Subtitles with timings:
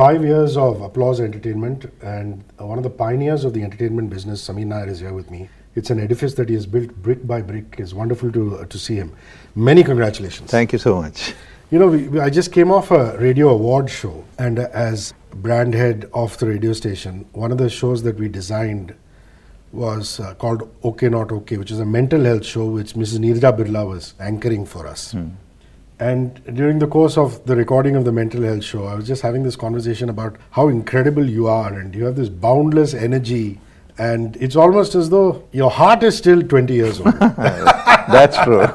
[0.00, 4.64] five years of Applause Entertainment, and one of the pioneers of the entertainment business, Sameer
[4.64, 5.50] Nair, is here with me.
[5.74, 7.76] It's an edifice that he has built brick by brick.
[7.78, 9.12] It's wonderful to uh, to see him.
[9.54, 10.50] Many congratulations.
[10.50, 11.34] Thank you so much.
[11.70, 15.12] You know, we, we- I just came off a radio award show, and uh, as
[15.48, 18.94] brand head of the radio station, one of the shows that we designed
[19.70, 23.18] was uh, called OK Not OK, which is a mental health show which Mrs.
[23.26, 25.14] Neerja Birla was anchoring for us.
[26.00, 29.20] And during the course of the recording of the mental health show, I was just
[29.20, 33.60] having this conversation about how incredible you are, and you have this boundless energy.
[33.98, 37.12] And it's almost as though your heart is still 20 years old.
[37.20, 38.66] That's true.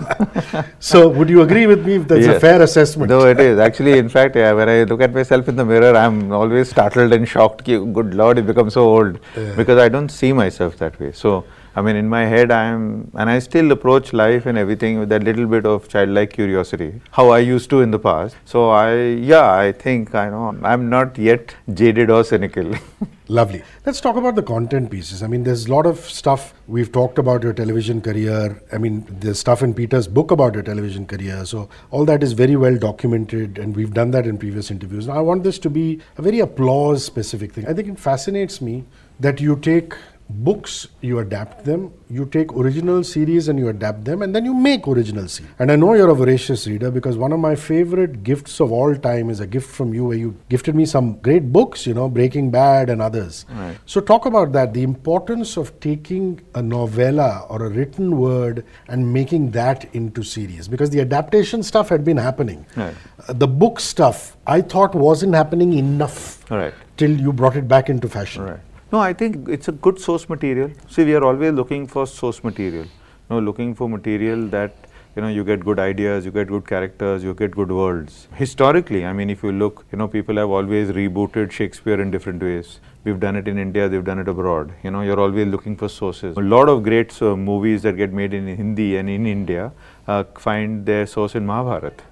[0.80, 3.10] so, would you agree with me if that's a fair assessment?
[3.10, 3.60] No, it is.
[3.60, 7.12] Actually, in fact, yeah, when I look at myself in the mirror, I'm always startled
[7.12, 7.66] and shocked.
[7.66, 9.20] Good Lord, it become so old.
[9.58, 11.12] Because I don't see myself that way.
[11.12, 11.44] So,
[11.78, 15.24] I mean, in my head, I'm, and I still approach life and everything with that
[15.24, 18.38] little bit of childlike curiosity, how I used to in the past.
[18.46, 18.96] So, I,
[19.32, 22.74] yeah, I think, I know, I'm not yet jaded or cynical.
[23.28, 23.62] Lovely.
[23.86, 25.22] Let's talk about the content pieces.
[25.22, 28.62] I mean, there's a lot of stuff we've talked about your television career.
[28.72, 31.44] I mean, there's stuff in Peter's book about your television career.
[31.44, 35.08] So, all that is very well documented, and we've done that in previous interviews.
[35.08, 37.68] Now, I want this to be a very applause specific thing.
[37.68, 38.86] I think it fascinates me
[39.20, 39.94] that you take
[40.30, 44.54] books, you adapt them, you take original series and you adapt them, and then you
[44.54, 45.52] make original series.
[45.60, 48.96] And I know you're a voracious reader because one of my favorite gifts of all
[48.96, 52.10] time is a gift from you where you gifted me some great books, you know,
[52.10, 53.46] Breaking Bad and others.
[53.52, 53.78] Right.
[53.86, 59.14] So, talk about that the importance of taking a novella or a written word and
[59.14, 62.66] making that into series because the adaptation stuff had been happening.
[62.76, 62.94] Right.
[63.28, 66.74] Uh, the book stuff I thought wasn't happening enough Right.
[66.98, 68.60] till you brought it back into fashion.
[68.92, 70.70] No, I think it's a good source material.
[70.88, 72.86] See, we are always looking for source material.
[73.32, 74.76] No, looking for material that
[75.16, 78.28] you know you get good ideas, you get good characters, you get good worlds.
[78.36, 82.44] Historically, I mean, if you look, you know, people have always rebooted Shakespeare in different
[82.44, 82.80] ways.
[83.04, 84.74] We've done it in India, they've done it abroad.
[84.84, 86.38] You know, you're always looking for sources.
[86.38, 89.72] A lot of great uh, movies that get made in Hindi and in India
[90.08, 92.04] uh, find their source in Mahabharata.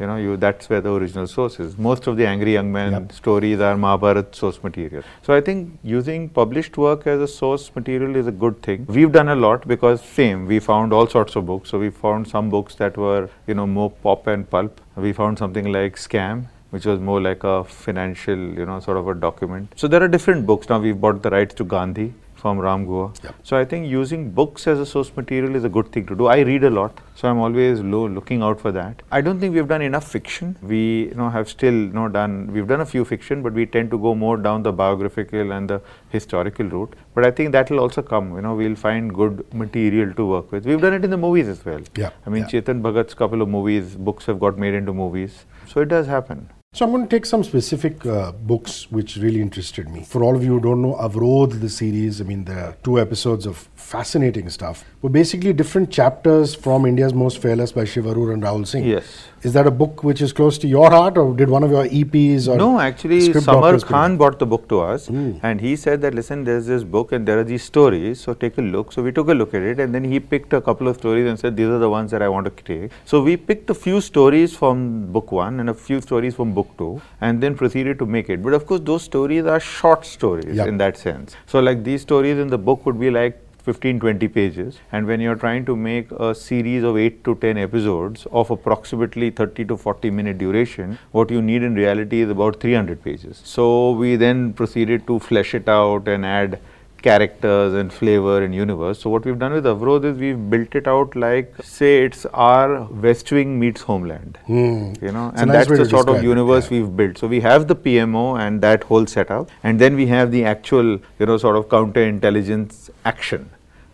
[0.00, 1.76] You know, you, that's where the original source is.
[1.76, 3.12] Most of the angry young men Yep.
[3.12, 5.02] stories are Mahabharat source material.
[5.22, 8.86] So I think using published work as a source material is a good thing.
[8.88, 11.68] We've done a lot because same, we found all sorts of books.
[11.68, 14.80] So we found some books that were, you know, more pop and pulp.
[14.96, 19.06] We found something like Scam, which was more like a financial, you know, sort of
[19.06, 19.70] a document.
[19.76, 20.70] So there are different books.
[20.70, 23.06] Now we've bought the rights to Gandhi from Ram Guha.
[23.24, 23.34] Yep.
[23.42, 26.26] So I think using books as a source material is a good thing to do.
[26.26, 29.02] I read a lot, so I'm always low looking out for that.
[29.10, 30.56] I don't think we've done enough fiction.
[30.62, 33.66] We you know have still you know done we've done a few fiction, but we
[33.66, 35.80] tend to go more down the biographical and the
[36.10, 36.94] historical route.
[37.14, 38.34] But I think that will also come.
[38.36, 40.66] You know, we'll find good material to work with.
[40.72, 41.82] We've done it in the movies as well.
[41.96, 42.60] Yeah, I mean, yeah.
[42.60, 45.44] Chetan Bhagat's couple of movies, books have got made into movies.
[45.66, 46.48] So it does happen.
[46.72, 50.04] So I'm going to take some specific uh, books which really interested me.
[50.04, 53.44] For all of you who don't know, Avrodh, the series, I mean, are two episodes
[53.44, 54.84] of fascinating stuff.
[55.02, 58.84] Were basically different chapters from India's Most Fearless by Shiv Aroor and Rahul Singh.
[58.84, 59.29] Yes.
[59.42, 61.84] Is that a book which is close to your heart, or did one of your
[61.86, 63.92] EPs or No, actually, Samar doctors put it?
[63.94, 65.30] Khan brought the book to us, Hmm.
[65.42, 68.58] and he said that listen, there's this book and there are these stories, so take
[68.58, 68.92] a look.
[68.92, 71.26] So we took a look at it, and then he picked a couple of stories
[71.26, 72.90] and said these are the ones that I want to take.
[73.06, 74.86] So we picked a few stories from
[75.18, 78.42] book one and a few stories from book two, and then proceeded to make it.
[78.42, 80.68] But of course, those stories are short stories Yep.
[80.68, 81.36] in that sense.
[81.46, 85.20] So like these stories in the book would be like 15 20 pages and when
[85.20, 89.76] you're trying to make a series of 8 to 10 episodes of approximately 30 to
[89.76, 93.40] 40 minute duration what you need in reality is about 300 pages.
[93.44, 96.58] So we then proceeded to flesh it out and add
[97.02, 100.86] characters and flavor and universe so what we've done with Avrodh is we've built it
[100.86, 104.92] out like say it's our West Wing meets Homeland Hmm.
[105.06, 106.78] you know It's and nice that's the sort of describe it, universe yeah.
[106.80, 110.30] we've built so we have the pmo and that whole setup and then we have
[110.30, 113.48] the actual you know sort of counterintelligence action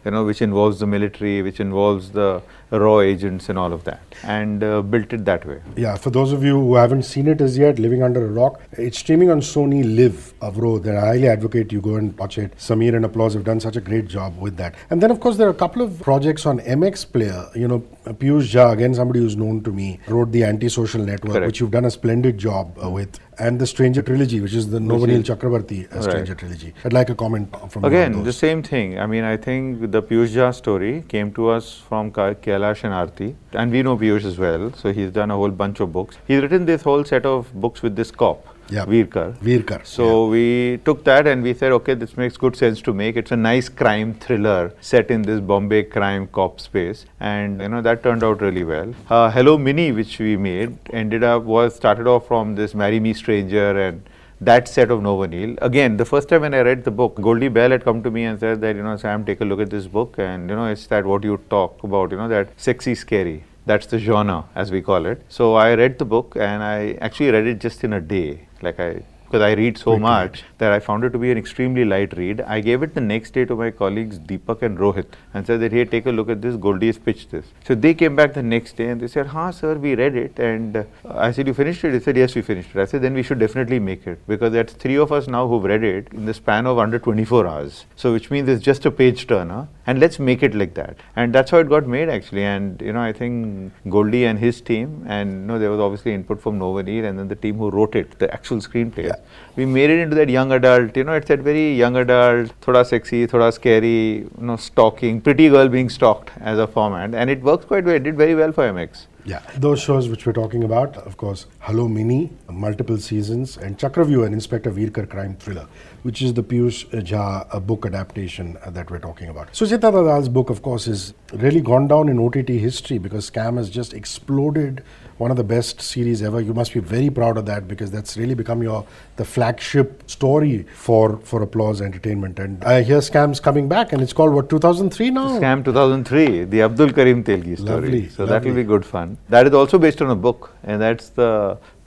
[0.05, 2.41] you know which involves the military which involves the
[2.71, 6.32] raw agents and all of that and uh, built it that way Yeah, for those
[6.32, 9.41] of you who haven't seen it as yet, Living Under a Rock, it's streaming on
[9.41, 10.87] Sony Live Avrodh.
[10.87, 12.56] And I highly advocate you go and watch it.
[12.56, 14.75] Sameer and Applause have done such a great job with that.
[14.91, 17.46] And then, of course, there are a couple of projects on MX Player.
[17.55, 21.46] You know, Piyush Jha, again, somebody who's known to me, wrote The Antisocial Network, Correct.
[21.46, 23.19] which you've done a splendid job uh, with.
[23.38, 26.05] And the Stranger Trilogy, which is the Novoneel Chakraborty uh, Right.
[26.05, 26.73] Stranger Trilogy.
[26.85, 28.99] I'd like a comment from Again, the same thing.
[28.99, 33.71] I mean, I think the Piyush story came to us from Kailash and Aarti, and
[33.71, 34.73] we know Piyush as well.
[34.73, 36.17] So he's done a whole bunch of books.
[36.27, 38.85] He's written this whole set of books with this cop, Yeah.
[38.85, 39.39] Virkar.
[39.39, 39.87] Virkar.
[39.87, 43.17] So we took that and we said, okay, this makes good sense to make.
[43.17, 47.81] It's a nice crime thriller set in this Bombay crime cop space, and you know
[47.83, 48.93] that turned out really well.
[49.09, 53.15] Uh, Hello Mini, which we made, ended up was started off from this Marry Me
[53.15, 54.03] Stranger and
[54.41, 55.57] that set of Novoneel.
[55.63, 58.25] Again, the first time when I read the book, Goldie Behl had come to me
[58.25, 60.67] and said that, you know, Sam, take a look at this book and, you know,
[60.67, 63.45] it's that what you talk about, you know, that sexy, scary.
[63.65, 65.23] That's the genre, as we call it.
[65.29, 68.45] So I read the book and I actually read it just in a day.
[68.67, 68.91] Like I
[69.27, 72.41] because I read so much that I found it to be an extremely light read.
[72.43, 75.73] I gave it the next day to my colleagues Deepak and Rohit and said that,
[75.73, 77.47] hey, take a look at this, Goldie has pitched this.
[77.65, 80.39] So they came back the next day and they said, ha, sir, we read it.
[80.39, 81.91] And uh, I said, you finished it?
[81.91, 82.81] They said, yes, we finished it.
[82.81, 85.65] I said, then we should definitely make it because that's three of us now who've
[85.65, 87.85] read it in the span of under 24 hours.
[87.97, 90.97] So which means it's just a page turner and let's make it like that.
[91.15, 92.44] And that's how it got made actually.
[92.44, 96.15] And, you know, I think Goldie and his team and, you know, there was obviously
[96.15, 99.06] input from Novoneel and then the team who wrote it, the actual screenplay.
[99.06, 99.17] Yeah.
[99.56, 102.85] We made it into that young adult, you know, it's that very young adult, thoda
[102.85, 107.15] sexy, thoda scary, you know, stalking, pretty girl being stalked as a format.
[107.15, 107.94] And it works quite well.
[107.94, 109.06] It did very well for MX.
[109.26, 114.25] Yeah, those shows which we're talking about, of course, Hello Mini, multiple seasons, and Chakravyuh,
[114.25, 115.67] an Inspector Virkar crime thriller,
[116.05, 119.52] which is the Piyush Jha book adaptation uh, that we're talking about.
[119.52, 123.69] Sucheta Dalal's book, of course, is really gone down in OTT history because Scam has
[123.69, 124.84] just exploded
[125.18, 126.42] One of the best series ever.
[126.42, 128.86] You must be very proud of that because that's really become your
[129.18, 132.39] the flagship story for for Applause Entertainment.
[132.39, 135.28] And I hear Scam's coming back, and it's called what 2003 now.
[135.39, 137.81] Scam 2003, the Abdul Karim Telgi story.
[137.81, 138.63] Lovely, so that will lovely.
[138.63, 139.18] be good fun.
[139.30, 141.30] That is also based on a book, and that's the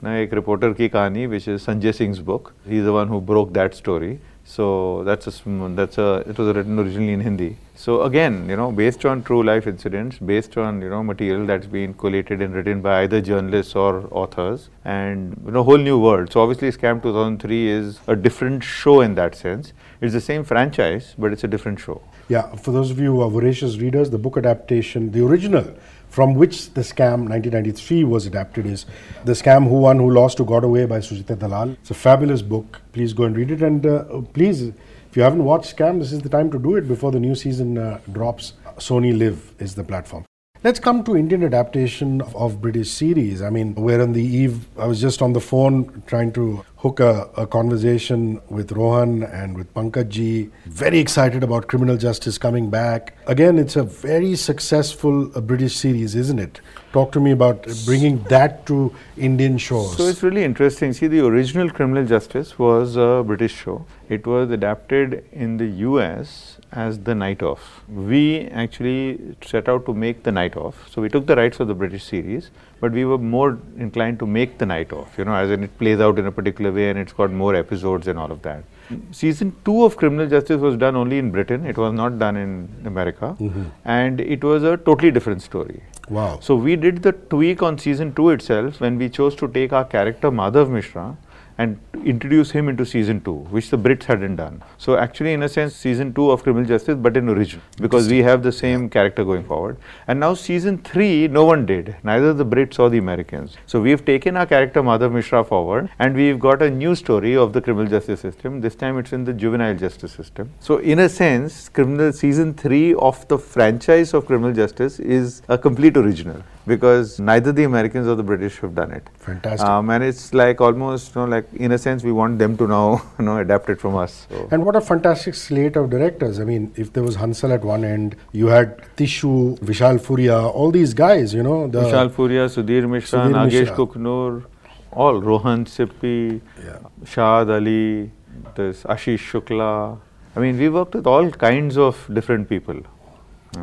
[0.01, 2.53] you know, एक reporter की कहानी, which is Sanjay Singh's book.
[2.69, 4.19] He's the one who broke that story.
[4.50, 5.32] so that's a
[5.76, 7.56] that's a it was written originally in Hindi.
[7.76, 11.68] So again, you know, based on true life incidents, based on you know material that's
[11.68, 16.32] been collated and written by either journalists or authors, and you know, whole new world.
[16.32, 19.72] So obviously, Scam 2003 is a different show in that sense.
[20.00, 22.02] It's the same franchise, but it's a different show.
[22.28, 25.74] Yeah, for those of you who are voracious readers, the book adaptation, the original
[26.10, 28.84] from which the scam 1993 was adapted is
[29.24, 31.70] The Scam Who Won, Who Lost, Who Got Away by Sucheta Dalal.
[31.72, 32.80] It's a fabulous book.
[32.92, 33.62] Please go and read it.
[33.62, 36.88] And uh, please, if you haven't watched Scam, this is the time to do it
[36.88, 38.54] before the new season uh, drops.
[38.78, 40.24] Sony Live is the platform.
[40.62, 43.40] Let's come to Indian adaptation of, British series.
[43.40, 44.66] I mean, we're on the eve.
[44.78, 49.56] I was just on the phone trying to hook a, a conversation with Rohan and
[49.56, 50.50] with Pankaj ji.
[50.66, 53.16] Very excited about Criminal Justice coming back.
[53.26, 56.60] Again, it's a very successful uh, British series, isn't it?
[56.92, 59.96] Talk to me about bringing that to Indian shores.
[59.96, 60.92] So it's really interesting.
[60.92, 63.86] See, the original Criminal Justice was a British show.
[64.10, 67.60] It was adapted in the US as The Night Of.
[67.88, 70.76] We actually set out to make The Night Of.
[70.90, 72.50] So we took the rights of the British series,
[72.80, 75.78] but we were more inclined to make The Night Of, you know, as in it
[75.78, 78.64] plays out in a particular way and it's got more episodes and all of that.
[79.12, 82.68] Season 2 of Criminal Justice was done only in Britain, it was not done in
[82.84, 83.64] America, mm-hmm.
[83.84, 85.80] and it was a totally different story.
[86.08, 86.40] wow.
[86.40, 89.84] So we did the tweak on season two itself when we chose to take our
[89.84, 91.16] character Madhav Mishra
[91.60, 91.78] and
[92.10, 94.62] introduce him into season two, which the Brits hadn't done.
[94.78, 98.18] So actually, in a sense, season two of Criminal Justice, but in original, because we
[98.28, 99.76] have the same character going forward.
[100.08, 103.58] And now season three, no one did, neither the Brits or the Americans.
[103.66, 107.52] So we've taken our character Madhav Mishra forward, and we've got a new story of
[107.52, 108.62] the criminal justice system.
[108.62, 110.50] This time, it's in the juvenile justice system.
[110.60, 115.58] So in a sense, criminal season three of the franchise of criminal justice is a
[115.58, 119.08] complete original because neither the Americans or the British have done it.
[119.18, 119.68] Fantastic.
[119.68, 122.66] Um, and it's like almost, you know, like in a sense, we want them to
[122.66, 124.26] now, you know, adapt it from us.
[124.30, 124.48] So.
[124.50, 126.38] And what a fantastic slate of directors.
[126.40, 130.70] I mean, if there was Hansal at one end, you had Tishu, Vishal Furia, all
[130.70, 131.66] these guys, you know.
[131.68, 133.76] The, Vishal Furia, Sudhir Mishra, Sudhir Nagesh Mishra.
[133.76, 134.44] Kukunoor,
[134.92, 136.78] all Rohan Sippy, Yeah.
[137.04, 138.10] Shaad Ali,
[138.54, 139.98] this Ashish Shukla.
[140.36, 142.80] I mean, we worked with all kinds of different people.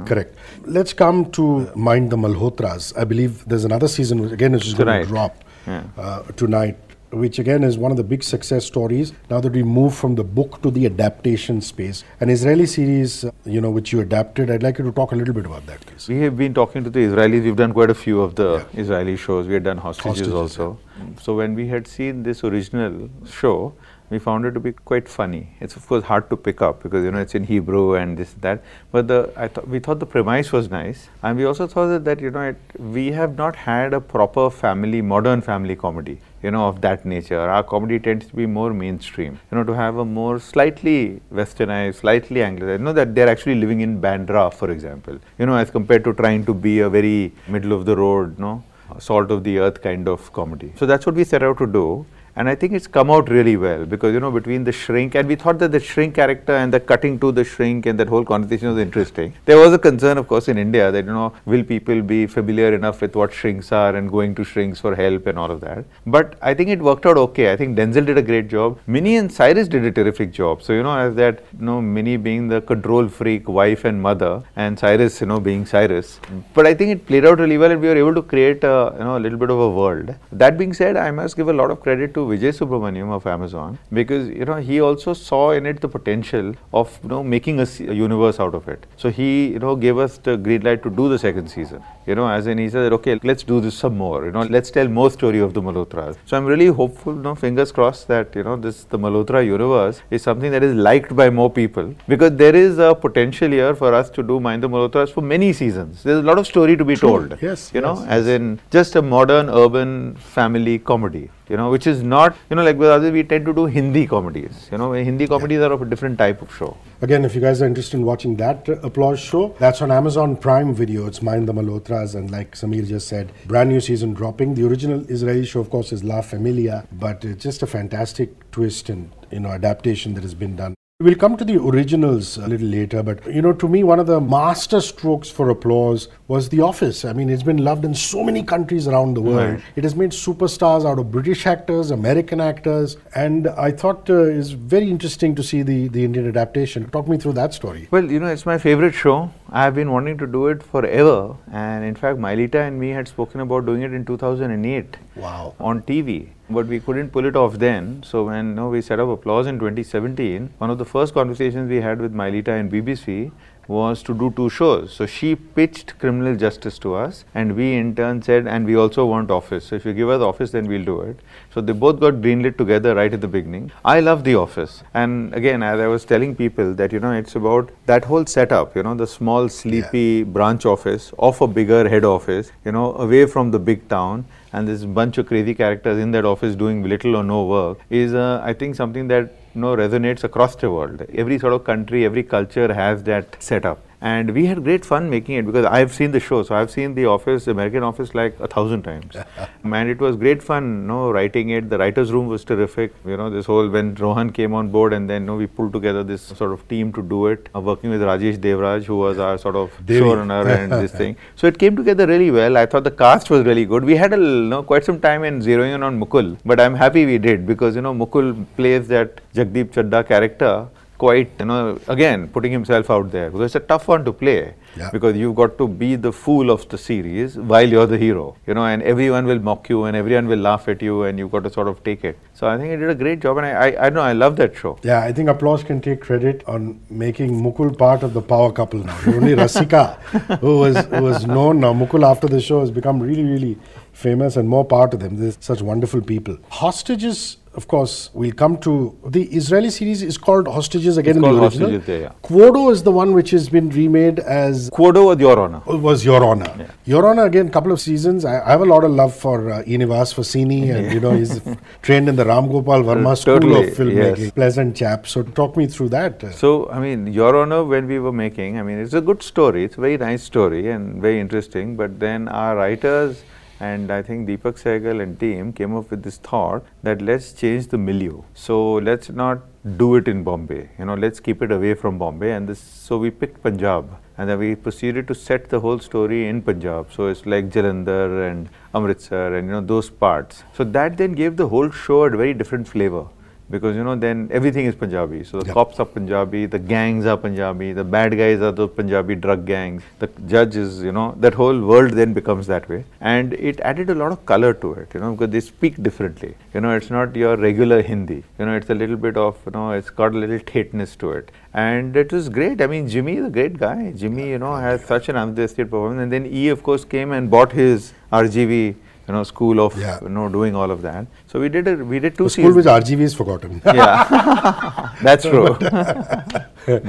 [0.05, 0.35] Correct.
[0.65, 2.93] Let's come to Mind the Malhotras.
[2.97, 5.83] I believe there's another season, again, which is going to drop Yeah.
[5.97, 6.77] uh, tonight,
[7.11, 9.13] which again is one of the big success stories.
[9.29, 13.31] Now that we move from the book to the adaptation space, an Israeli series, uh,
[13.45, 14.51] you know, which you adapted.
[14.51, 16.07] I'd like you to talk a little bit about that, please.
[16.07, 17.43] We have been talking to the Israelis.
[17.43, 19.47] We've done quite a few of the Israeli shows.
[19.47, 20.79] We had done hostages, Hostages, also.
[21.21, 23.73] So when we had seen this original show,
[24.09, 25.47] we found it to be quite funny.
[25.59, 28.33] It's of course hard to pick up because you know it's in Hebrew and this
[28.41, 28.63] that.
[28.91, 32.05] But the I thought we thought the premise was nice, and we also thought that,
[32.05, 36.19] that you know it, we have not had a proper family modern family comedy.
[36.43, 37.39] You know of that nature.
[37.39, 39.39] Our comedy tends to be more mainstream.
[39.51, 42.79] You know to have a more slightly westernized, slightly anglicized.
[42.79, 45.19] You know that they're actually living in Bandra, for example.
[45.37, 48.63] You know as compared to trying to be a very middle of the road, no
[48.99, 50.71] salt of the earth kind of comedy.
[50.77, 52.05] So that's what we set out to do.
[52.37, 55.27] And I think it's come out really well because, you know, between the shrink and
[55.27, 58.23] we thought that the shrink character and the cutting to the shrink and that whole
[58.23, 59.33] conversation was interesting.
[59.45, 62.75] There was a concern, of course, in India that, you know, will people be familiar
[62.75, 65.83] enough with what shrinks are and going to shrinks for help and all of that.
[66.05, 67.51] But I think it worked out okay.
[67.51, 68.77] I think Denzil did a great job.
[68.85, 70.61] Mini and Cyrus did a terrific job.
[70.61, 74.43] So, you know, as that, you know, Mini being the control freak wife and mother
[74.55, 76.19] and Cyrus, you know, being Cyrus.
[76.53, 78.93] But I think it played out really well and we were able to create a,
[78.95, 80.13] you know, a little bit of a world.
[80.31, 83.77] That being said, I must give a lot of credit to Vijay Subramaniam of Amazon
[83.91, 87.65] because, you know, he also saw in it the potential of, you know, making a
[88.05, 88.85] universe out of it.
[88.97, 91.83] So he, you know, gave us the green light to do the second season.
[92.07, 94.25] You know, as in he said, okay, let's do this some more.
[94.25, 96.15] You know, let's tell more story of the Malhotras.
[96.25, 100.01] So I'm really hopeful, you know, fingers crossed that, you know, this, the Malhotra universe
[100.09, 103.93] is something that is liked by more people because there is a potential here for
[103.93, 106.01] us to do Mind the Malhotras for many seasons.
[106.03, 107.37] There's a lot of story to be told.
[107.41, 111.29] Yes, You know, yes, as in just a modern urban family comedy.
[111.49, 114.05] You know, which is not, you know, like with others, we tend to do Hindi
[114.05, 114.67] comedies.
[114.69, 116.75] You know, Hindi comedies are of a different type of show.
[117.01, 120.35] Again, if you guys are interested in watching that uh, applause show, that's on Amazon
[120.35, 121.07] Prime Video.
[121.07, 121.53] It's Mind the
[121.97, 124.55] Malhotras, and like Sameer just said, brand new season dropping.
[124.55, 128.89] The original Israeli show, of course, is La Famiglia, but it's just a fantastic twist
[128.89, 130.76] and you know adaptation that has been done.
[130.99, 134.07] We'll come to the originals a little later, but you know, to me, one of
[134.07, 137.05] the master strokes for applause was The Office.
[137.05, 139.53] I mean, it's been loved in so many countries around the world.
[139.53, 139.63] Right.
[139.75, 144.49] It has made superstars out of British actors, American actors, and I thought uh, it's
[144.49, 146.89] very interesting to see the, the Indian adaptation.
[146.89, 147.87] Talk me through that story.
[147.91, 149.31] Well, you know, it's my favorite show.
[149.51, 151.35] I have been wanting to do it forever.
[151.51, 155.53] And in fact, Myleeta and me had spoken about doing it in 2008 Wow.
[155.59, 156.29] on TV.
[156.49, 158.03] But we couldn't pull it off then.
[158.03, 161.69] So when you know, we set up Applause in 2017, one of the first conversations
[161.69, 163.31] we had with Myleeta and BBC
[163.67, 164.93] was to do two shows.
[164.93, 169.05] So she pitched criminal justice to us, and we in turn said, and we also
[169.05, 169.65] want office.
[169.65, 171.19] So if you give us office, then we'll do it.
[171.53, 173.71] So they both got greenlit together right at the beginning.
[173.83, 177.35] I love the office, and again, as I was telling people that you know it's
[177.35, 178.75] about that whole setup.
[178.75, 182.51] You know, the small, sleepy branch office of a bigger head office.
[182.63, 186.25] You know, away from the big town and this bunch of crazy characters in that
[186.25, 190.55] office doing little or no work is, uh, I think, something that know resonates across
[190.55, 191.01] the world.
[191.13, 193.86] Every sort of country, every culture has that setup.
[193.99, 196.43] And we had great fun making it because I've seen the show.
[196.43, 199.15] So I've seen the office, American office, like a thousand times.
[199.63, 201.69] and it was great fun, you know, writing it.
[201.69, 202.93] The writer's room was terrific.
[203.05, 205.73] You know, this whole, when Rohan came on board and then, you know, we pulled
[205.73, 209.17] together this sort of team to do it, uh, working with Rajesh Devraj, who was
[209.17, 210.01] our sort of Devi.
[210.01, 211.15] showrunner and this thing.
[211.35, 212.55] So it came together really well.
[212.55, 213.83] I thought the cast was really good.
[213.83, 216.75] We had a, you know, quite some time in zeroing in on Mukul, but I'm
[216.75, 221.79] happy we did because you know Mukul plays that Jagdeep Chadda character quite, you know,
[221.87, 224.89] again putting himself out there because it's a tough one to play Yeah.
[224.91, 228.53] because you've got to be the fool of the series while you're the hero, you
[228.53, 231.43] know, and everyone will mock you and everyone will laugh at you and you've got
[231.45, 232.17] to sort of take it.
[232.33, 234.35] So I think he did a great job and I, I, I know I love
[234.37, 234.77] that show.
[234.83, 238.79] Yeah, I think Applause can take credit on making Mukul part of the power couple
[238.83, 238.97] now.
[239.01, 239.95] The only Rasika
[240.41, 241.73] who was who was known now.
[241.73, 243.57] Mukul after the show has become really, really
[243.93, 245.17] famous and more part of them.
[245.19, 246.37] They're such wonderful people.
[246.51, 248.73] Hostages, of course, we'll come to.
[249.07, 251.71] The Israeli series is called Hostages again It's in the original.
[251.71, 252.11] Hostages, yeah, yeah.
[252.27, 255.61] Kvodo is the one which has been remade as Kvodo was Your Honor.
[255.87, 256.51] was Your Honor.
[256.85, 258.25] Your Honor again, couple of seasons.
[258.25, 261.41] I, I have a lot of love for uh, Inivas Fassini, and you know he's
[261.81, 264.17] trained in the Ram Gopal Verma School Totally, of filmmaking.
[264.19, 264.31] yes.
[264.31, 265.07] Pleasant chap.
[265.07, 266.23] So talk me through that.
[266.23, 266.31] uh.
[266.31, 269.63] So, I mean, Your Honor, when we were making, I mean, it's a good story.
[269.63, 271.75] It's a very nice story and very interesting.
[271.75, 273.23] But then our writers
[273.59, 277.67] and I think Deepak Sehgal and team came up with this thought that let's change
[277.67, 278.21] the milieu.
[278.33, 279.39] So let's not
[279.77, 280.69] do it in Bombay.
[280.77, 282.31] You know, let's keep it away from Bombay.
[282.33, 283.97] And this, so we picked Punjab.
[284.17, 286.91] And then we proceeded to set the whole story in Punjab.
[286.91, 290.43] So it's like Jalandhar and Amritsar and you know those parts.
[290.53, 293.07] So that then gave the whole show a very different flavor
[293.49, 295.23] because you know then everything is Punjabi.
[295.23, 295.53] So the Yeah.
[295.53, 299.83] cops are Punjabi, the gangs are Punjabi, the bad guys are the Punjabi drug gangs,
[299.99, 303.89] the judge is you know that whole world then becomes that way, and it added
[303.89, 304.89] a lot of color to it.
[304.93, 306.31] You know because they speak differently.
[306.53, 308.23] You know it's not your regular Hindi.
[308.39, 311.11] You know it's a little bit of you know it's got a little tateness to
[311.21, 312.61] it, and it was great.
[312.61, 313.91] I mean Jimmy is a great guy.
[314.03, 317.31] Jimmy you know has such an understated performance, and then E of course came and
[317.37, 318.75] bought his RGV.
[319.07, 319.99] You know, school of Yeah.
[320.01, 321.07] you know doing all of that.
[321.27, 323.61] So we did a we did two The school which RGV is forgotten.
[323.79, 325.55] yeah, that's true.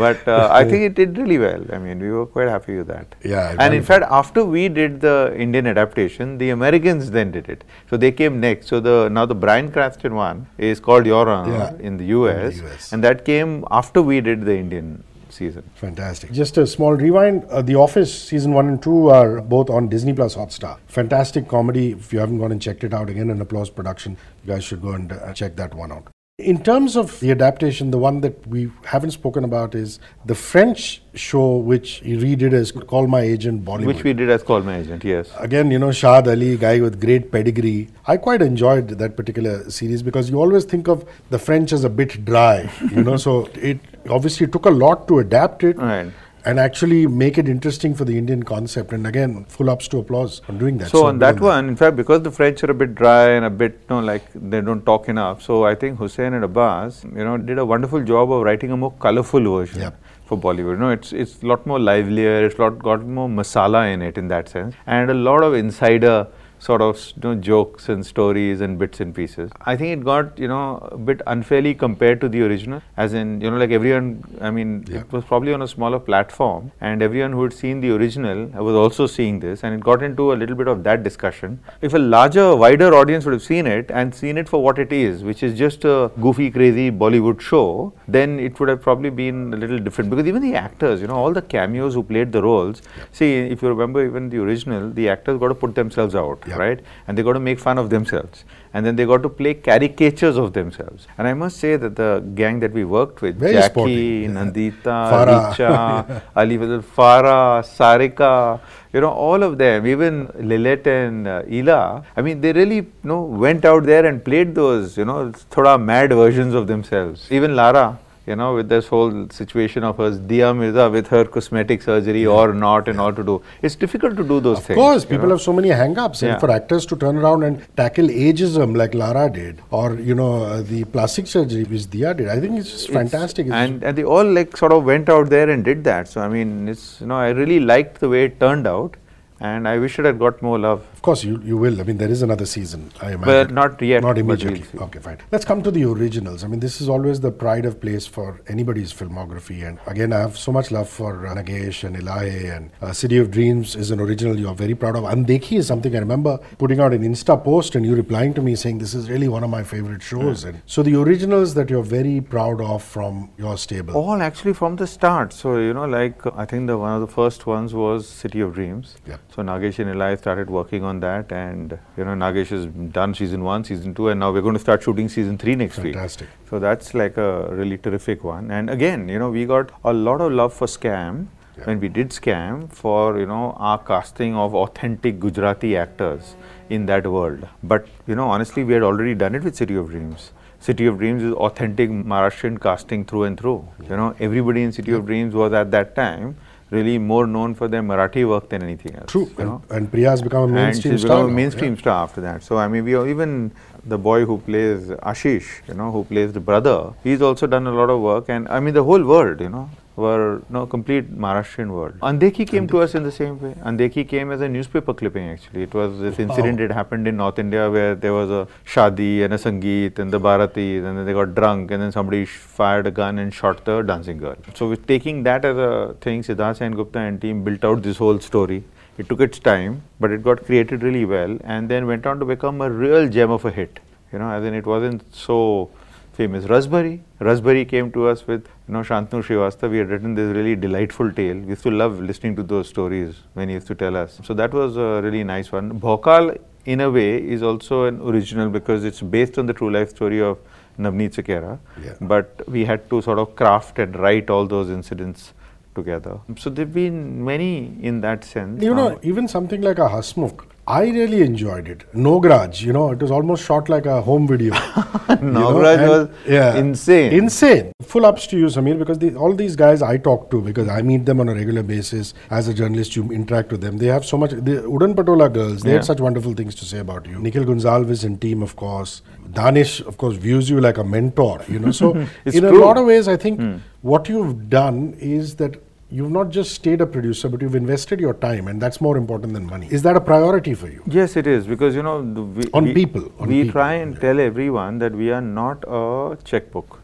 [0.02, 1.64] but uh, I think it did really well.
[1.72, 3.14] I mean, we were quite happy with that.
[3.22, 7.62] Yeah, And in fact, after we did the Indian adaptation, the Americans then did it.
[7.90, 8.66] So they came next.
[8.68, 11.96] So the now the Bryan Cranston one is called Your Honor Yeah, in the in
[11.98, 12.92] the US.
[12.92, 14.90] and that came after we did the Indian
[15.38, 15.70] season.
[15.74, 16.32] Fantastic.
[16.32, 17.44] Just a small rewind.
[17.44, 20.78] Uh, the Office season one and two are both on Disney Plus Hotstar.
[20.86, 21.92] Fantastic comedy.
[21.92, 24.16] If you haven't gone and checked it out, again, an applause production.
[24.44, 26.08] You guys should go and uh, check that one out.
[26.38, 31.02] In terms of the adaptation, the one that we haven't spoken about is the French
[31.12, 33.86] show, which he redid as Call My Agent Bollywood.
[33.86, 35.32] Which we did as Call My Agent, yes.
[35.40, 37.88] Again, you know, Shaad Ali, guy with great pedigree.
[38.06, 41.90] I quite enjoyed that particular series because you always think of the French as a
[41.90, 45.76] bit dry, you know, so it obviously it took a lot to adapt it.
[45.76, 46.10] Right.
[46.44, 48.92] And actually make it interesting for the Indian concept.
[48.92, 50.88] And again, full ups to applause on doing that.
[50.88, 53.50] So, on that one, in fact, because the French are a bit dry and a
[53.50, 55.42] bit, you know, like they don't talk enough.
[55.42, 58.76] So I think Hussein and Abbas, you know, did a wonderful job of writing a
[58.78, 59.80] more colorful version.
[59.80, 60.00] Yep.
[60.24, 62.44] For Bollywood, you know, it's it's a lot more livelier.
[62.44, 66.26] It's lot got more masala in it in that sense, and a lot of insider
[66.58, 69.50] sort of you know, jokes and stories and bits and pieces.
[69.64, 73.40] I think it got you know a bit unfairly compared to the original, as in
[73.40, 74.24] you know like everyone.
[74.40, 75.00] I mean, Yeah.
[75.00, 78.74] it was probably on a smaller platform, and everyone who had seen the original was
[78.74, 81.58] also seeing this, and it got into a little bit of that discussion.
[81.80, 84.92] If a larger, wider audience would have seen it and seen it for what it
[84.92, 89.52] is, which is just a goofy, crazy Bollywood show, then it would have probably been
[89.54, 90.10] a little different.
[90.10, 92.82] Because even the actors, you know, all the cameos who played the roles.
[93.12, 96.56] See, if you remember, even the original, the actors got to put themselves out, Yeah.
[96.56, 96.80] right?
[97.06, 98.44] And they got to make fun of themselves.
[98.74, 101.06] And then they got to play caricatures of themselves.
[101.16, 104.28] And I must say that the gang that we worked with, Very Jackie, sporty.
[104.28, 105.54] Nandita, Farah.
[105.54, 108.60] Richa, Ali Farah, Sarika,
[108.92, 112.92] you know, all of them, even Lillete and uh, Ela, I mean, they really, you
[113.02, 117.26] know, went out there and played those, you know, thoda mad versions of themselves.
[117.30, 117.98] Even Lara,
[118.28, 122.52] you know, with this whole situation of hers, Dia Mirza with her cosmetic surgery or
[122.52, 123.40] not and all to do.
[123.62, 124.78] It's difficult to do those Of things.
[124.78, 125.34] Of course, people know.
[125.36, 126.32] have so many hang-ups, Yeah.
[126.32, 130.32] and for actors to turn around and tackle ageism like Lara did, or you know
[130.44, 133.46] uh, the plastic surgery which Dia did, I think it's just fantastic.
[133.46, 136.08] It's And, and they all like sort of went out there and did that.
[136.08, 138.96] So I mean, it's you know I really liked the way it turned out,
[139.40, 140.84] and I wish it had got more love.
[141.08, 141.80] Of course, you, you will.
[141.80, 142.92] I mean, there is another season.
[143.00, 143.24] I imagine.
[143.24, 144.02] But not yet.
[144.02, 144.78] Not but we'll immediately.
[144.78, 145.16] okay, fine.
[145.32, 146.44] Let's come to the originals.
[146.44, 149.66] I mean, this is always the pride of place for anybody's filmography.
[149.66, 153.16] And again, I have so much love for uh, Nagesh and Ilahe and uh, City
[153.16, 155.04] of Dreams is an original you're very proud of.
[155.04, 158.54] Undekhi is something I remember putting out an Insta post and you replying to me
[158.54, 160.44] saying this is really one of my favorite shows.
[160.44, 163.94] And so the originals that you're very proud of from your stable.
[163.94, 165.32] All actually from the start.
[165.32, 168.52] So you know, like I think the one of the first ones was City of
[168.52, 168.96] Dreams.
[169.06, 169.16] Yeah.
[169.34, 173.44] So Nagesh and Eli started working on that, and you know Nagesh has done season
[173.44, 175.94] one, season two, and now we're going to start shooting season three next week.
[175.94, 176.28] Fantastic.
[176.50, 178.50] So that's like a really terrific one.
[178.50, 181.26] And again, you know, we got a lot of love for Scam
[181.58, 181.64] Yeah.
[181.66, 186.34] when we did Scam for you know our casting of authentic Gujarati actors
[186.76, 187.46] in that world.
[187.62, 190.32] But you know, honestly, we had already done it with City of Dreams.
[190.66, 193.58] City of Dreams is authentic Maharashtrian casting through and through.
[193.88, 196.36] You know, everybody in City of Dreams was at that time
[196.70, 199.10] really more known for their Marathi work than anything else.
[199.10, 199.26] True.
[199.38, 199.62] And, know?
[199.70, 201.16] and Priya has become a mainstream and she's star.
[201.22, 201.80] become a mainstream yeah.
[201.80, 202.42] star after that.
[202.42, 203.52] So I mean, we are even
[203.84, 206.92] the boy who plays Ashish, you know, who plays the brother.
[207.02, 209.70] He's also done a lot of work, and I mean, the whole world, you know,
[210.04, 211.94] were no complete Maharashtrian world.
[212.10, 213.52] Undekhi came to us in the same way.
[213.70, 215.28] Undekhi came as a newspaper clipping.
[215.28, 219.24] Actually, it was this incident that happened in North India where there was a shadi
[219.24, 222.86] and a sangeet and the bharati, and then they got drunk, and then somebody fired
[222.86, 224.36] a gun and shot the dancing girl.
[224.54, 228.20] So with taking that as a thing, Siddharth Sengupta and team built out this whole
[228.20, 228.62] story.
[228.98, 232.24] It took its time, but it got created really well, and then went on to
[232.24, 233.80] become a real gem of a hit.
[234.12, 235.70] You know, as in it wasn't so
[236.18, 236.46] famous.
[236.52, 239.70] Rasbhari, Rasbhari came to us with you know Shantanu Srivastava.
[239.70, 241.38] We had written this really delightful tale.
[241.38, 244.20] We used to love listening to those stories when he used to tell us.
[244.24, 245.70] So that was a really nice one.
[245.86, 246.36] Bhaukaal,
[246.74, 250.20] in a way, is also an original because it's based on the true life story
[250.20, 250.38] of
[250.86, 251.54] Navneet Sekera.
[251.84, 251.94] Yeah.
[252.00, 255.32] But we had to sort of craft and write all those incidents
[255.76, 256.18] together.
[256.36, 257.52] So there've been many
[257.92, 258.62] in that sense.
[258.68, 261.84] You know, Um, even something like a Hasmukh, I really enjoyed it.
[261.94, 264.54] No grudge, you know, it was almost shot like a home video.
[265.08, 266.08] you know, was
[266.56, 267.14] insane.
[267.14, 267.72] Insane.
[267.80, 270.82] Full ups to you, Sameer, because the, all these guys I talk to, because I
[270.82, 273.78] meet them on a regular basis as a journalist, you interact with them.
[273.78, 274.32] They have so much.
[274.32, 275.76] The Udan Patola girls, they Yeah.
[275.76, 277.18] had such wonderful things to say about you.
[277.18, 279.00] Nikhil Gonsalves and team, of course.
[279.32, 281.70] Danish, of course, views you like a mentor, you know.
[281.70, 281.94] So,
[282.26, 283.56] in a lot of ways, I think hmm.
[283.80, 288.14] what you've done is that you've not just stayed a producer, but you've invested your
[288.14, 289.68] time, and that's more important than money.
[289.70, 290.82] Is that a priority for you?
[290.86, 293.74] Yes, it is because you know the, we, On we- people, on we people, try
[293.74, 294.00] and yeah.
[294.00, 296.80] tell everyone that we are not a checkbook.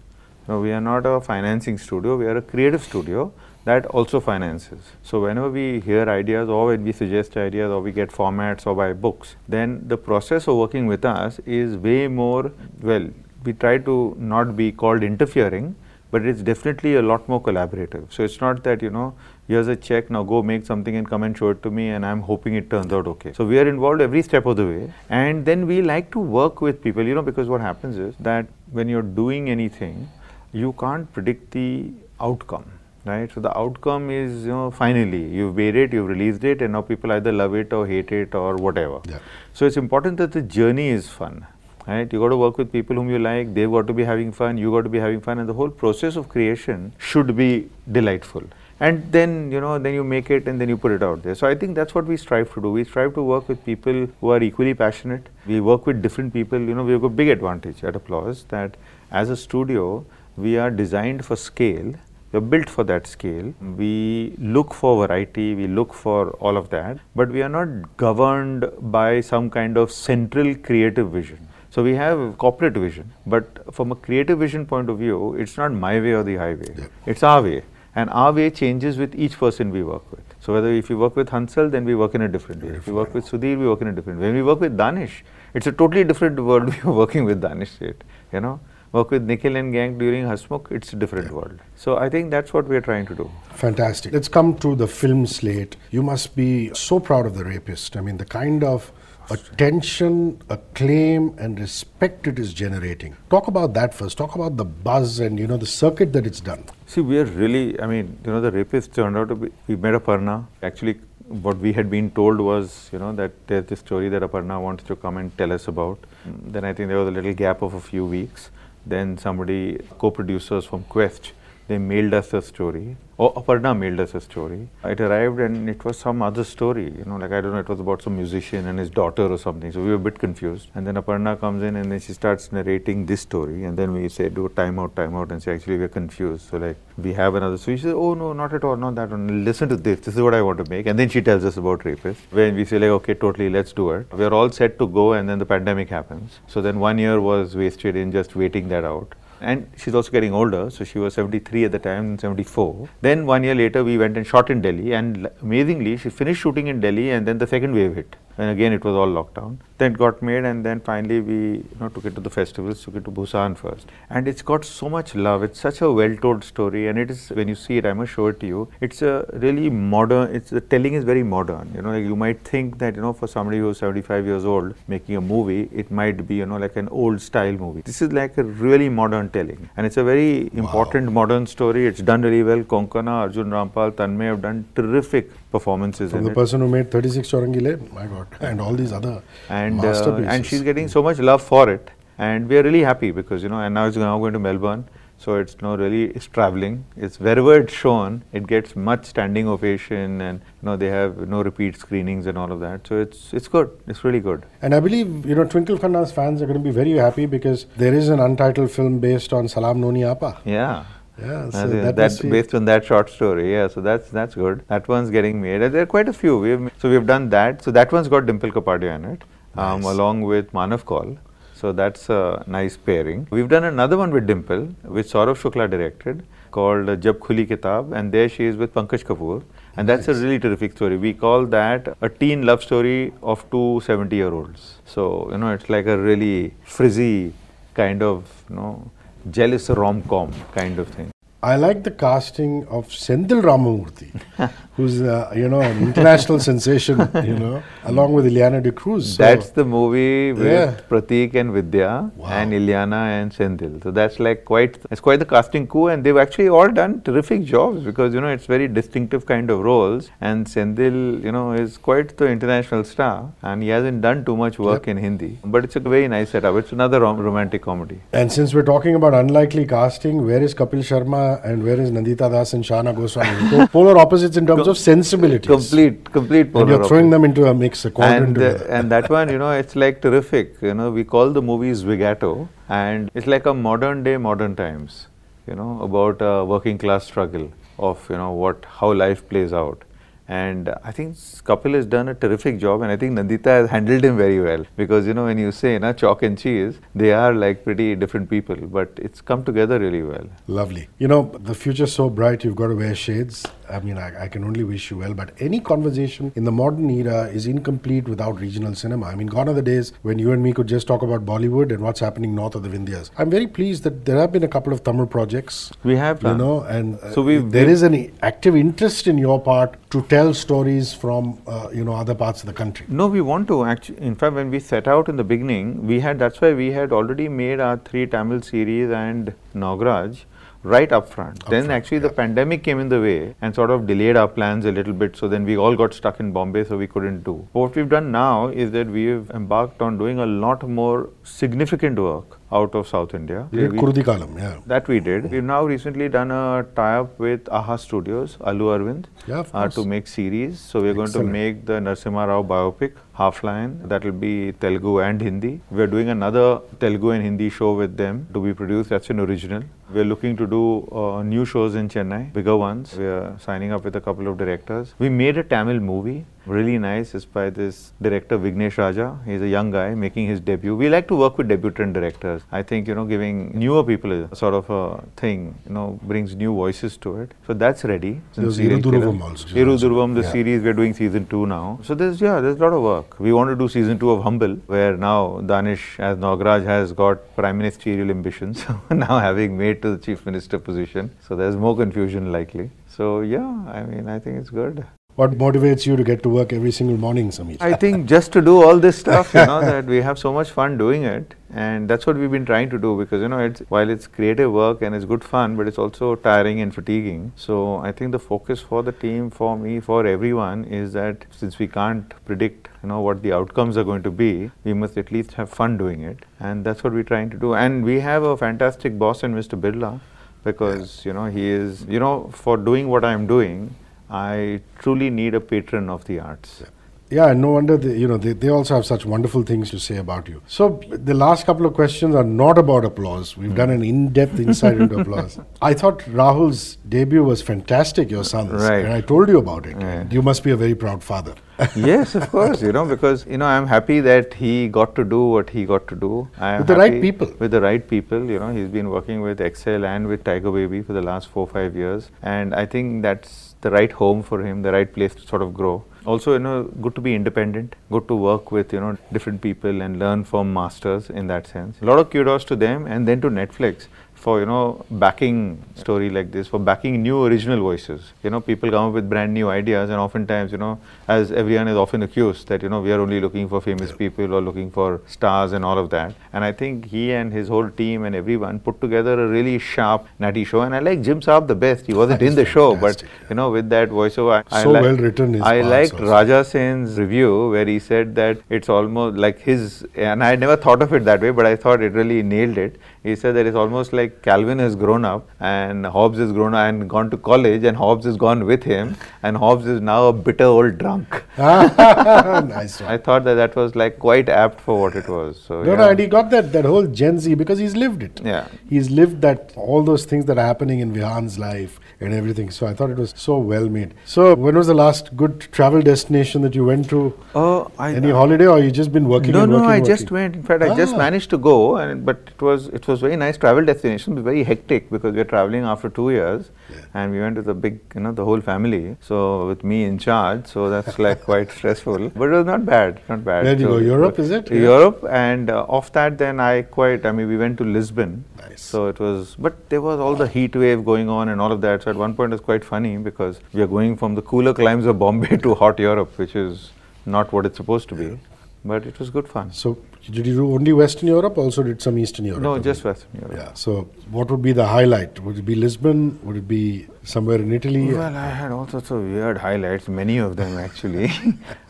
[0.48, 2.16] No, we are not a financing studio.
[2.16, 3.32] We are a creative studio
[3.64, 4.78] that also finances.
[5.02, 8.74] So whenever we hear ideas or when we suggest ideas or we get formats or
[8.74, 13.08] buy books, then the process of working with us is way more well.
[13.42, 15.76] We try to not be called interfering.
[16.14, 18.12] But it's definitely a lot more collaborative.
[18.16, 19.14] So it's not that, you know,
[19.48, 22.06] here's a check, now go make something and come and show it to me, and
[22.06, 23.32] I'm hoping it turns out okay.
[23.32, 26.60] So we are involved every step of the way, and then we like to work
[26.60, 30.08] with people, you know, because what happens is that when you're doing anything,
[30.52, 32.70] you can't predict the outcome
[33.04, 33.30] right?
[33.32, 36.82] So the outcome is, you know, finally you've made it, you've released it, and now
[36.82, 39.00] people either love it or hate it or whatever.
[39.06, 39.18] Yeah.
[39.52, 41.46] So it's important that the journey is fun,
[41.86, 42.12] right?
[42.12, 43.54] You got to work with people whom you like.
[43.54, 44.58] They've got to be having fun.
[44.58, 48.42] You got to be having fun, and the whole process of creation should be delightful.
[48.80, 51.34] And then you know, then you make it, and then you put it out there.
[51.34, 52.70] So I think that's what we strive to do.
[52.70, 55.28] We strive to work with people who are equally passionate.
[55.46, 56.58] We work with different people.
[56.58, 58.76] You know, we have a big advantage at Applause that
[59.10, 60.04] as a studio,
[60.36, 61.94] we are designed for scale
[62.34, 63.54] we're built for that scale.
[63.76, 68.64] We look for variety, we look for all of that, but we are not governed
[68.80, 71.46] by some kind of central creative vision.
[71.74, 75.72] So we have corporate vision, but from a creative vision point of view, it's not
[75.72, 76.72] my way or the highway.
[76.78, 76.86] Yeah.
[77.04, 77.62] It's our way.
[77.96, 80.22] And our way changes with each person we work with.
[80.38, 82.76] So whether if you work with Hansal, then we work in a different way.
[82.76, 84.26] If you work with Sudhir, we work in a different way.
[84.26, 87.80] When we work with Danish, it's a totally different world we are working with Danish
[87.80, 88.60] it, you know
[88.94, 91.32] work with Nikhil and gang during Hasmukh, it's a different yeah.
[91.32, 91.58] world.
[91.74, 93.30] So I think that's what we're trying to do.
[93.54, 94.12] Fantastic.
[94.12, 95.76] Let's come to the film slate.
[95.90, 97.96] You must be so proud of The Rapist.
[97.96, 98.92] I mean, the kind of
[99.30, 103.16] attention, acclaim, and respect it is generating.
[103.30, 104.18] Talk about that first.
[104.18, 106.64] Talk about the buzz and you know the circuit that it's done.
[106.86, 107.80] See, we are really.
[107.80, 109.50] I mean, you know, the rapist turned out to be.
[109.66, 110.46] We met Aparna.
[110.62, 114.60] Actually, what we had been told was, you know, that there's this story that Aparna
[114.60, 115.98] wants to come and tell us about.
[116.26, 118.50] Then I think there was a little gap of a few weeks.
[118.86, 121.32] Then somebody, co-producers from Quest,
[121.68, 124.68] they mailed us a story or Aparna mailed us a story.
[124.84, 127.68] It arrived and it was some other story, you know, like I don't know, it
[127.68, 129.70] was about some musician and his daughter or something.
[129.70, 130.68] So we were a bit confused.
[130.74, 133.64] And then Aparna comes in and then she starts narrating this story.
[133.64, 135.30] And then we say, do time out, time out.
[135.30, 136.50] And say, actually, we're confused.
[136.50, 137.56] So, like, we have another.
[137.56, 139.44] So she says, oh, no, not at all, not that one.
[139.44, 140.00] Listen to this.
[140.00, 140.86] This is what I want to make.
[140.86, 142.18] And then she tells us about rapists.
[142.30, 144.12] When we say, like, okay, totally, let's do it.
[144.12, 145.12] We're all set to go.
[145.12, 146.40] And then the pandemic happens.
[146.48, 150.32] So then one year was wasted in just waiting that out and she's also getting
[150.32, 150.70] older.
[150.70, 152.88] So she was 73 at the time, 74.
[153.02, 156.68] Then one year later, we went and shot in Delhi, and amazingly, she finished shooting
[156.68, 159.58] in Delhi, and then the second wave hit and again it was all lockdown.
[159.78, 162.82] Then it got made, and then finally we you know took it to the festivals,
[162.84, 165.42] took it to Busan first, and it's got so much love.
[165.42, 168.26] It's such a well-told story, and it is when you see it, I must show
[168.28, 168.68] it to you.
[168.80, 170.34] It's a really modern.
[170.34, 171.72] It's the telling is very modern.
[171.74, 174.74] You know, like you might think that you know for somebody who's 75 years old
[174.88, 177.82] making a movie, it might be you know like an old style movie.
[177.82, 181.14] This is like a really modern telling, and it's a very important wow.
[181.20, 181.86] modern story.
[181.86, 182.62] It's done really well.
[182.74, 186.40] Konkona, Arjun Rampal, Tanmay have done terrific performances From the it.
[186.42, 190.32] person who made 36 Chowringhee Lane, my God, and all these other and, uh, masterpieces.
[190.34, 191.90] and she's getting so much love for it.
[192.16, 194.84] And we are really happy because, you know, and now it's now going to Melbourne.
[195.24, 196.84] So it's know, really it's traveling.
[196.96, 201.42] It's wherever it's shown, it gets much standing ovation, and you know they have no
[201.42, 202.86] repeat screenings and all of that.
[202.86, 203.70] So it's it's good.
[203.86, 204.44] It's really good.
[204.60, 207.64] And I believe you know Twinkle Khanna's fans are going to be very happy because
[207.84, 210.36] there is an untitled film based on Salaam Noni Appa.
[210.44, 210.84] Yeah.
[211.16, 213.50] Yeah, so that that's based on that short story.
[213.52, 214.64] Yeah, so that's that's good.
[214.66, 215.60] That one's getting made.
[215.60, 216.38] There are quite a few.
[216.38, 217.62] We've so we've done that.
[217.62, 219.22] So that one's got Dimple Kapadia in it,
[219.56, 219.92] um, nice.
[219.92, 221.16] along with Manav Kaul.
[221.64, 223.26] So that's a nice pairing.
[223.30, 224.64] We've done another one with Dimple,
[224.96, 229.42] which Saurabh Shukla directed, called Jab Khuli Kitab, and there she is with Pankaj Kapur.
[229.78, 230.18] And that's nice.
[230.18, 230.98] a really terrific story.
[230.98, 234.74] We call that a teen love story of two 70 year olds.
[234.84, 237.32] So, you know, it's like a really frizzy
[237.72, 238.90] kind of, you know,
[239.30, 241.10] jealous rom-com kind of thing.
[241.42, 244.10] I like the casting of Senthil Ramamurthy,
[244.76, 249.16] who's uh, you know an international sensation, you know, along with Ileana D'Cruz.
[249.16, 250.74] So that's the movie with yeah.
[250.88, 252.28] Pratik and Vidya wow.
[252.28, 253.82] and Ileana and Senthil.
[253.82, 257.44] So that's like quite it's quite the casting coup, and they've actually all done terrific
[257.44, 261.78] jobs because you know it's very distinctive kind of roles, and Senthil you know is
[261.78, 264.96] quite the international star, and he hasn't done too much work yep.
[264.96, 266.56] in Hindi, but it's a very nice setup.
[266.56, 268.00] It's another rom- romantic comedy.
[268.12, 271.24] And since we're talking about unlikely casting, where is Kapil Sharma?
[271.44, 273.66] and where is Nandita Das and Shahana Goswami?
[273.68, 275.46] polar opposites in terms Com- of sensibility.
[275.46, 278.38] Complete, complete polar And you're throwing them into a mix, a quadrant.
[278.38, 280.60] And, uh, and that one, you know, it's like terrific.
[280.60, 285.08] You know, we call the movies Zwigato, and it's like a modern day, modern times.
[285.46, 289.84] You know, about a working class struggle of you know what how life plays out.
[290.26, 294.02] And I think Kapil has done a terrific job, and I think Nandita has handled
[294.02, 294.64] him very well.
[294.74, 298.30] Because you know, when you say na chalk and cheese, they are like pretty different
[298.30, 300.26] people, but it's come together really well.
[300.46, 300.88] Lovely.
[300.98, 302.42] You know, the future's so bright.
[302.42, 303.44] You've got to wear shades.
[303.68, 305.14] I mean, I, I can only wish you well.
[305.14, 309.06] But any conversation in the modern era is incomplete without regional cinema.
[309.06, 311.72] I mean, gone are the days when you and me could just talk about Bollywood
[311.72, 313.10] and what's happening north of the Vindhyas.
[313.18, 315.72] I'm very pleased that there have been a couple of Tamil projects.
[315.82, 319.18] We have You know, and uh, So we've- there we've- is an active interest in
[319.18, 322.86] your part to tell stories from uh, you know other parts of the country.
[322.88, 323.98] No, we want to actually.
[324.00, 326.92] In fact, when we set out in the beginning, we had that's why we had
[326.92, 330.24] already made our three Tamil series and Nograj
[330.64, 331.44] right up front.
[331.46, 334.64] then front, actually the pandemic came in the way and sort of delayed our plans
[334.64, 335.16] a little bit.
[335.16, 337.46] So then we all got stuck in Bombay, so we couldn't do.
[337.52, 342.40] What we've done now is that we've embarked on doing a lot more significant work
[342.58, 343.40] out of South India.
[343.52, 344.56] Did We- Kuruthi Kalam, yeah.
[344.72, 345.30] that we did.
[345.30, 350.06] We've now recently done a tie-up with AHA Studios, Allu Aravind, Yeah, uh, to make
[350.06, 350.60] series.
[350.60, 351.28] So we're going Excellent.
[351.28, 353.72] to make the Narsimha Rao biopic, Half Lion.
[353.94, 355.52] That will be Telugu and Hindi.
[355.70, 356.46] We're doing another
[356.84, 358.90] Telugu and Hindi show with them to be produced.
[358.90, 359.64] That's an original.
[359.92, 360.62] We're looking to do
[361.00, 362.94] uh, new shows in Chennai, bigger ones.
[362.98, 364.94] We're signing up with a couple of directors.
[364.98, 366.24] We made a Tamil movie.
[366.46, 367.14] Really nice.
[367.14, 369.18] It's by this director Vignesh Raja.
[369.24, 370.76] He's a young guy making his debut.
[370.76, 372.42] We like to work with debutant directors.
[372.52, 375.54] I think you know giving newer people a sort of a thing.
[375.66, 377.32] You know brings new voices to it.
[377.46, 378.20] So that's ready.
[378.34, 378.98] There was Serial Killer.
[378.98, 380.32] Iru Dhuruvam also, which is Iru also- Durvam, the yeah.
[380.32, 381.78] series, we're doing season two now.
[381.82, 383.18] So there's yeah, there's a lot of work.
[383.18, 387.24] We want to do season two of Humble, where now Danish as Nograj has got
[387.36, 388.66] prime ministerial ambitions.
[388.90, 392.70] now having made to the chief minister position, so there's more confusion likely.
[392.86, 394.84] So yeah, I mean, I think it's good.
[395.16, 397.56] What motivates you to get to work every single morning, Sameer?
[397.60, 400.50] I think just to do all this stuff, you know, that we have so much
[400.50, 403.60] fun doing it, and that's what we've been trying to do because you know, it's
[403.68, 407.30] while it's creative work and it's good fun, but it's also tiring and fatiguing.
[407.36, 411.60] So I think the focus for the team, for me, for everyone, is that since
[411.60, 415.12] we can't predict, you know, what the outcomes are going to be, we must at
[415.12, 417.54] least have fun doing it, and that's what we're trying to do.
[417.54, 419.60] And we have a fantastic boss in Mr.
[419.60, 420.00] Birla
[420.42, 423.76] because you know he is you know for doing what I'm doing.
[424.14, 426.62] I truly need a patron of the arts.
[427.10, 429.78] Yeah, and no wonder they, you know they, they also have such wonderful things to
[429.78, 430.42] say about you.
[430.46, 433.36] So the last couple of questions are not about applause.
[433.36, 433.56] We've hmm.
[433.56, 435.38] done an in-depth insight into applause.
[435.62, 438.84] I thought Rahul's debut was fantastic, your son's, Right.
[438.84, 439.76] and I told you about it.
[439.76, 440.10] Right.
[440.10, 441.34] You must be a very proud father.
[441.76, 445.24] yes, of course, you know, because, you know, I'm happy that he got to do
[445.26, 446.28] what he got to do.
[446.38, 447.32] I'm With the right people.
[447.38, 450.82] With the right people, you know, he's been working with Excel and with Tiger Baby
[450.82, 452.10] for the last four, five years.
[452.22, 455.52] And I think that's the right home for him, the right place to sort of
[455.58, 455.74] grow.
[456.06, 459.80] Also, you know, good to be independent, good to work with, you know, different people
[459.80, 461.80] and learn from masters in that sense.
[461.80, 463.86] A lot of kudos to them and then to Netflix
[464.24, 465.38] for you know backing
[465.80, 468.12] story like this for backing new original voices.
[468.22, 470.78] You know people come up with brand new ideas and oftentimes you know
[471.16, 474.32] as everyone is often accused that you know we are only looking for famous people
[474.36, 476.14] or looking for stars and all of that.
[476.32, 480.06] And i think he and his whole team and everyone put together a really sharp
[480.18, 480.62] natty show.
[480.62, 481.84] And i like Jim Sarbh the best.
[481.86, 484.82] He wasn't in the show but you know with that voiceover I, I So like-
[484.88, 486.10] well written his i liked also.
[486.14, 490.82] raja sen's review where he said that it's almost like his and i never thought
[490.88, 492.80] of it that way but i thought it really nailed it.
[493.06, 496.68] He said that it's almost like Calvin has grown up and Hobbes has grown up
[496.68, 500.12] and gone to college and Hobbes has gone with him and Hobbes is now a
[500.12, 501.22] bitter old drunk.
[501.38, 502.90] nice one.
[502.90, 505.40] I thought that that was like quite apt for what it was.
[505.40, 505.76] So No, yeah.
[505.78, 508.20] no, and he got that, that whole Gen Z because he's lived it.
[508.24, 508.48] Yeah.
[508.68, 512.50] He's lived that, all those things that are happening in Vihan's life and everything.
[512.50, 513.94] So I thought it was so well made.
[514.04, 517.18] So when was the last good travel destination that you went to?
[517.34, 519.96] Oh, I Any holiday or you just been working no, and no, working, I working?
[519.96, 520.34] just went.
[520.36, 520.98] In fact, I just Ah.
[520.98, 524.03] managed to go, and but it was it was very nice travel destination.
[524.06, 526.50] It was very hectic because we are traveling after two years,
[526.92, 528.96] and we went with a big, you know, the whole family.
[529.00, 532.10] So with me in charge, so that's like quite stressful.
[532.10, 533.44] But it was not bad, not bad.
[533.44, 533.76] Where did you go?
[533.78, 534.50] Europe, is it?
[534.50, 534.60] Yeah.
[534.60, 537.06] Europe, and uh, off that, then I quite.
[537.06, 538.24] I mean, we went to Lisbon.
[538.38, 538.60] Nice.
[538.60, 541.60] So it was, but there was all the heat wave going on and all of
[541.62, 541.82] that.
[541.82, 544.54] So at one point, it was quite funny because we are going from the cooler
[544.54, 546.70] climes of Bombay to hot Europe, which is
[547.06, 548.18] not what it's supposed to be.
[548.66, 549.52] But it was good fun.
[549.52, 551.36] So did you do only Western Europe?
[551.36, 552.42] Also did some Eastern Europe?
[552.42, 552.82] No, just?
[552.84, 553.36] Western Europe.
[553.36, 553.52] Yeah.
[553.54, 555.20] So what would be the highlight?
[555.20, 556.18] Would it be Lisbon?
[556.22, 557.92] Would it be somewhere in Italy?
[557.92, 561.10] Well, I had all sorts of weird highlights, many of them actually.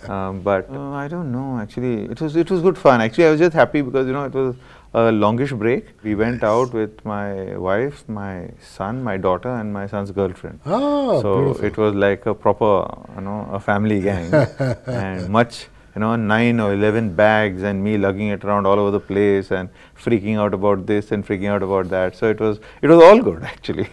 [0.09, 1.59] um, but uh, I don't know.
[1.59, 3.01] Actually, it was it was good fun.
[3.01, 4.55] Actually, I was just happy because you know it was
[4.95, 5.87] a longish break.
[6.05, 10.61] We went out with my wife, my son, my daughter, and my son's girlfriend.
[10.65, 11.65] Ah, so beautiful.
[11.65, 14.33] it was like a proper, you know, a family gang,
[14.87, 15.67] and much.
[15.95, 19.51] You know, nine or eleven bags, and me lugging it around all over the place,
[19.51, 22.17] and freaking out about this and freaking out about that.
[22.17, 23.89] So it was, it was all good actually.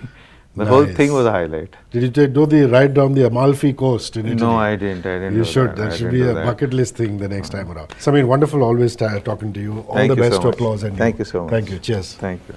[0.53, 1.75] The whole thing was a highlight.
[1.91, 4.41] Did you take, do the ride down the Amalfi coast in Italy?
[4.41, 5.05] No, I didn't.
[5.05, 5.35] I didn't.
[5.35, 5.69] You should.
[5.77, 6.45] That, That, should be a that.
[6.45, 7.77] bucket list thing the next time mm-hmm.
[7.77, 7.89] around.
[7.91, 9.79] Sameer, wonderful always ta- talking to you.
[9.87, 11.51] All Thank the you best so to applause and Thank you so much.
[11.51, 11.79] Thank you.
[11.79, 12.15] Cheers.
[12.15, 12.55] Thank you.